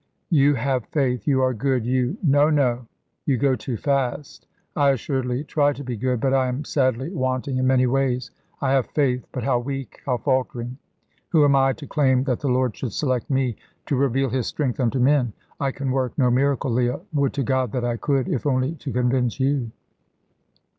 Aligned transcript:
You 0.31 0.55
have 0.55 0.87
faith; 0.87 1.27
you 1.27 1.43
are 1.43 1.53
good; 1.53 1.85
you" 1.85 2.17
"No, 2.23 2.49
no! 2.49 2.87
You 3.27 3.37
go 3.37 3.55
too 3.55 3.77
fast. 3.77 4.47
I 4.75 4.89
assuredly 4.89 5.43
try 5.43 5.73
to 5.73 5.83
be 5.83 5.95
good, 5.95 6.19
but 6.19 6.33
I 6.33 6.47
am 6.47 6.63
sadly 6.65 7.11
wanting 7.11 7.57
in 7.57 7.67
many 7.67 7.85
ways. 7.85 8.31
I 8.61 8.71
have 8.71 8.87
faith, 8.87 9.27
but 9.31 9.43
how 9.43 9.59
weak, 9.59 10.01
how 10.07 10.17
faltering. 10.17 10.79
Who 11.29 11.45
am 11.45 11.55
I, 11.55 11.73
to 11.73 11.85
claim 11.85 12.23
that 12.23 12.39
the 12.39 12.47
Lord 12.49 12.75
should 12.75 12.93
select 12.93 13.29
me 13.29 13.57
to 13.85 13.95
reveal 13.95 14.31
His 14.31 14.47
strength 14.47 14.79
unto 14.79 14.97
men? 14.97 15.33
I 15.59 15.71
can 15.71 15.91
work 15.91 16.17
no 16.17 16.31
miracle, 16.31 16.71
Leah. 16.71 17.01
Would 17.13 17.33
to 17.33 17.43
God 17.43 17.71
that 17.73 17.85
I 17.85 17.97
could, 17.97 18.27
if 18.27 18.47
only 18.47 18.73
to 18.77 18.91
convince 18.91 19.39
you!" 19.39 19.69